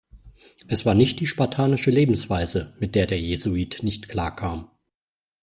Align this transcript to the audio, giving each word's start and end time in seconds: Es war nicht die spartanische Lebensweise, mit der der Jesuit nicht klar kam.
Es 0.67 0.83
war 0.83 0.95
nicht 0.95 1.19
die 1.19 1.27
spartanische 1.27 1.91
Lebensweise, 1.91 2.73
mit 2.79 2.95
der 2.95 3.05
der 3.05 3.19
Jesuit 3.21 3.83
nicht 3.83 4.09
klar 4.09 4.35
kam. 4.35 4.67